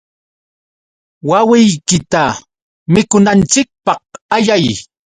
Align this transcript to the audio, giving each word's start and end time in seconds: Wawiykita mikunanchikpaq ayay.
Wawiykita 1.29 2.23
mikunanchikpaq 2.93 4.03
ayay. 4.35 4.65